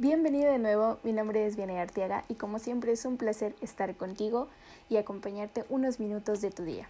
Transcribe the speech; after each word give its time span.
Bienvenido 0.00 0.52
de 0.52 0.60
nuevo, 0.60 0.98
mi 1.02 1.12
nombre 1.12 1.44
es 1.44 1.56
Vianey 1.56 1.78
Arteaga 1.78 2.22
y 2.28 2.34
como 2.34 2.60
siempre 2.60 2.92
es 2.92 3.04
un 3.04 3.16
placer 3.16 3.56
estar 3.60 3.96
contigo 3.96 4.46
y 4.88 4.96
acompañarte 4.96 5.64
unos 5.70 5.98
minutos 5.98 6.40
de 6.40 6.52
tu 6.52 6.62
día. 6.62 6.88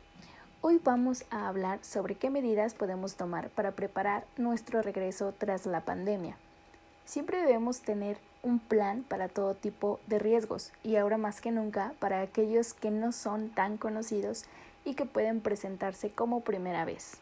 Hoy 0.61 0.79
vamos 0.85 1.25
a 1.31 1.49
hablar 1.49 1.79
sobre 1.83 2.17
qué 2.17 2.29
medidas 2.29 2.75
podemos 2.75 3.15
tomar 3.15 3.49
para 3.49 3.73
preparar 3.73 4.27
nuestro 4.37 4.83
regreso 4.83 5.33
tras 5.39 5.65
la 5.65 5.87
pandemia. 5.87 6.37
Siempre 7.07 7.41
debemos 7.41 7.81
tener 7.81 8.19
un 8.43 8.59
plan 8.59 9.05
para 9.09 9.29
todo 9.29 9.55
tipo 9.55 10.01
de 10.07 10.19
riesgos 10.19 10.71
y 10.85 10.97
ahora 10.97 11.17
más 11.17 11.41
que 11.41 11.51
nunca 11.51 11.95
para 12.01 12.21
aquellos 12.21 12.75
que 12.75 12.91
no 12.91 13.13
son 13.13 13.49
tan 13.49 13.79
conocidos 13.79 14.45
y 14.85 14.93
que 14.93 15.07
pueden 15.07 15.41
presentarse 15.41 16.11
como 16.11 16.41
primera 16.41 16.85
vez. 16.85 17.17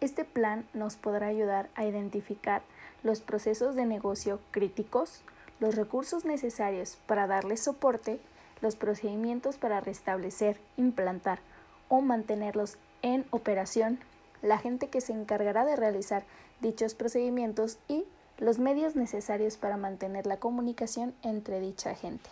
Este 0.00 0.24
plan 0.24 0.66
nos 0.72 0.96
podrá 0.96 1.26
ayudar 1.26 1.68
a 1.74 1.84
identificar 1.84 2.62
los 3.02 3.20
procesos 3.20 3.76
de 3.76 3.84
negocio 3.84 4.40
críticos, 4.50 5.22
los 5.60 5.74
recursos 5.74 6.24
necesarios 6.24 6.98
para 7.06 7.26
darles 7.26 7.62
soporte, 7.62 8.18
los 8.62 8.76
procedimientos 8.76 9.58
para 9.58 9.80
restablecer, 9.80 10.58
implantar 10.78 11.40
o 11.88 12.00
mantenerlos 12.00 12.78
en 13.02 13.26
operación, 13.30 13.98
la 14.42 14.58
gente 14.58 14.88
que 14.88 15.02
se 15.02 15.12
encargará 15.12 15.66
de 15.66 15.76
realizar 15.76 16.24
dichos 16.60 16.94
procedimientos 16.94 17.78
y 17.88 18.04
los 18.38 18.58
medios 18.58 18.96
necesarios 18.96 19.58
para 19.58 19.76
mantener 19.76 20.26
la 20.26 20.38
comunicación 20.38 21.14
entre 21.22 21.60
dicha 21.60 21.94
gente. 21.94 22.30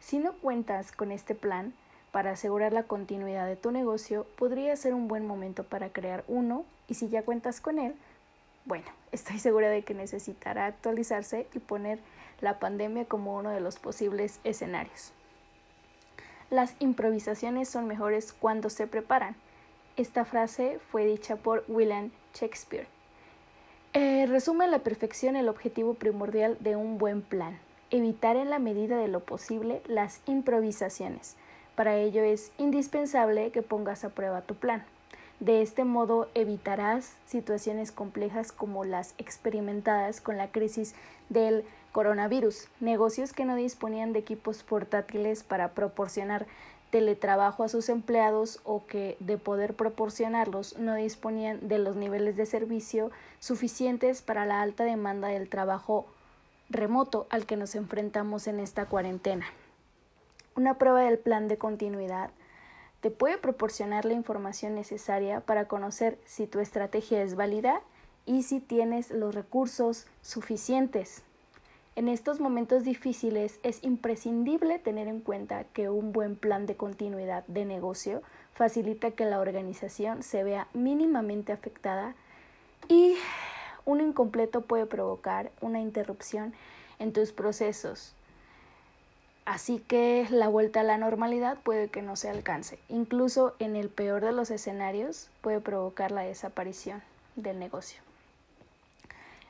Si 0.00 0.18
no 0.18 0.32
cuentas 0.38 0.90
con 0.90 1.12
este 1.12 1.36
plan, 1.36 1.74
para 2.16 2.30
asegurar 2.30 2.72
la 2.72 2.84
continuidad 2.84 3.46
de 3.46 3.56
tu 3.56 3.70
negocio, 3.70 4.26
podría 4.38 4.74
ser 4.76 4.94
un 4.94 5.06
buen 5.06 5.26
momento 5.26 5.64
para 5.64 5.90
crear 5.90 6.24
uno 6.28 6.64
y 6.88 6.94
si 6.94 7.10
ya 7.10 7.22
cuentas 7.22 7.60
con 7.60 7.78
él, 7.78 7.94
bueno, 8.64 8.86
estoy 9.12 9.38
segura 9.38 9.68
de 9.68 9.82
que 9.82 9.92
necesitará 9.92 10.64
actualizarse 10.64 11.46
y 11.52 11.58
poner 11.58 11.98
la 12.40 12.58
pandemia 12.58 13.04
como 13.04 13.36
uno 13.36 13.50
de 13.50 13.60
los 13.60 13.78
posibles 13.78 14.40
escenarios. 14.44 15.12
Las 16.48 16.74
improvisaciones 16.78 17.68
son 17.68 17.86
mejores 17.86 18.32
cuando 18.32 18.70
se 18.70 18.86
preparan. 18.86 19.36
Esta 19.98 20.24
frase 20.24 20.78
fue 20.90 21.04
dicha 21.04 21.36
por 21.36 21.66
William 21.68 22.12
Shakespeare. 22.32 22.88
Eh, 23.92 24.24
resume 24.24 24.64
a 24.64 24.68
la 24.68 24.78
perfección 24.78 25.36
el 25.36 25.50
objetivo 25.50 25.92
primordial 25.92 26.56
de 26.60 26.76
un 26.76 26.96
buen 26.96 27.20
plan, 27.20 27.58
evitar 27.90 28.36
en 28.36 28.48
la 28.48 28.58
medida 28.58 28.96
de 28.96 29.08
lo 29.08 29.20
posible 29.20 29.82
las 29.86 30.22
improvisaciones 30.24 31.36
para 31.76 31.96
ello 31.96 32.24
es 32.24 32.50
indispensable 32.58 33.52
que 33.52 33.62
pongas 33.62 34.04
a 34.04 34.08
prueba 34.08 34.40
tu 34.40 34.54
plan. 34.54 34.84
De 35.38 35.60
este 35.60 35.84
modo 35.84 36.28
evitarás 36.34 37.12
situaciones 37.26 37.92
complejas 37.92 38.50
como 38.50 38.84
las 38.84 39.14
experimentadas 39.18 40.22
con 40.22 40.38
la 40.38 40.50
crisis 40.50 40.94
del 41.28 41.64
coronavirus, 41.92 42.68
negocios 42.80 43.34
que 43.34 43.44
no 43.44 43.54
disponían 43.54 44.14
de 44.14 44.18
equipos 44.18 44.62
portátiles 44.62 45.42
para 45.42 45.72
proporcionar 45.72 46.46
teletrabajo 46.90 47.62
a 47.62 47.68
sus 47.68 47.90
empleados 47.90 48.60
o 48.64 48.86
que 48.86 49.16
de 49.20 49.36
poder 49.36 49.74
proporcionarlos 49.74 50.78
no 50.78 50.94
disponían 50.94 51.68
de 51.68 51.78
los 51.78 51.96
niveles 51.96 52.36
de 52.36 52.46
servicio 52.46 53.10
suficientes 53.38 54.22
para 54.22 54.46
la 54.46 54.62
alta 54.62 54.84
demanda 54.84 55.28
del 55.28 55.50
trabajo 55.50 56.06
remoto 56.70 57.26
al 57.28 57.44
que 57.44 57.56
nos 57.56 57.74
enfrentamos 57.74 58.46
en 58.46 58.60
esta 58.60 58.86
cuarentena. 58.86 59.46
Una 60.56 60.78
prueba 60.78 61.02
del 61.02 61.18
plan 61.18 61.48
de 61.48 61.58
continuidad 61.58 62.30
te 63.02 63.10
puede 63.10 63.36
proporcionar 63.36 64.06
la 64.06 64.14
información 64.14 64.74
necesaria 64.74 65.40
para 65.40 65.68
conocer 65.68 66.18
si 66.24 66.46
tu 66.46 66.60
estrategia 66.60 67.22
es 67.22 67.36
válida 67.36 67.82
y 68.24 68.42
si 68.42 68.60
tienes 68.60 69.10
los 69.10 69.34
recursos 69.34 70.06
suficientes. 70.22 71.22
En 71.94 72.08
estos 72.08 72.40
momentos 72.40 72.84
difíciles 72.84 73.60
es 73.64 73.84
imprescindible 73.84 74.78
tener 74.78 75.08
en 75.08 75.20
cuenta 75.20 75.64
que 75.64 75.90
un 75.90 76.12
buen 76.12 76.36
plan 76.36 76.64
de 76.64 76.74
continuidad 76.74 77.44
de 77.48 77.66
negocio 77.66 78.22
facilita 78.54 79.10
que 79.10 79.26
la 79.26 79.40
organización 79.40 80.22
se 80.22 80.42
vea 80.42 80.68
mínimamente 80.72 81.52
afectada 81.52 82.14
y 82.88 83.14
un 83.84 84.00
incompleto 84.00 84.62
puede 84.62 84.86
provocar 84.86 85.52
una 85.60 85.80
interrupción 85.80 86.54
en 86.98 87.12
tus 87.12 87.32
procesos, 87.32 88.14
Así 89.46 89.78
que 89.78 90.26
la 90.28 90.48
vuelta 90.48 90.80
a 90.80 90.84
la 90.84 90.98
normalidad 90.98 91.56
puede 91.62 91.88
que 91.88 92.02
no 92.02 92.16
se 92.16 92.28
alcance. 92.28 92.80
Incluso 92.88 93.54
en 93.60 93.76
el 93.76 93.88
peor 93.88 94.24
de 94.24 94.32
los 94.32 94.50
escenarios 94.50 95.28
puede 95.40 95.60
provocar 95.60 96.10
la 96.10 96.22
desaparición 96.22 97.00
del 97.36 97.60
negocio. 97.60 98.00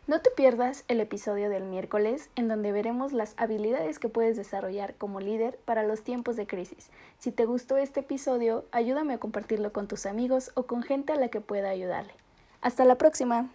No 0.06 0.20
te 0.20 0.30
pierdas 0.30 0.84
el 0.86 1.00
episodio 1.00 1.48
del 1.48 1.64
miércoles 1.64 2.28
en 2.36 2.46
donde 2.46 2.70
veremos 2.72 3.12
las 3.12 3.34
habilidades 3.38 3.98
que 3.98 4.10
puedes 4.10 4.36
desarrollar 4.36 4.94
como 4.94 5.18
líder 5.18 5.58
para 5.64 5.82
los 5.82 6.02
tiempos 6.02 6.36
de 6.36 6.46
crisis. 6.46 6.90
Si 7.18 7.32
te 7.32 7.46
gustó 7.46 7.78
este 7.78 8.00
episodio, 8.00 8.66
ayúdame 8.72 9.14
a 9.14 9.18
compartirlo 9.18 9.72
con 9.72 9.88
tus 9.88 10.04
amigos 10.04 10.52
o 10.54 10.64
con 10.64 10.82
gente 10.82 11.14
a 11.14 11.16
la 11.16 11.28
que 11.28 11.40
pueda 11.40 11.70
ayudarle. 11.70 12.12
Hasta 12.60 12.84
la 12.84 12.96
próxima. 12.96 13.48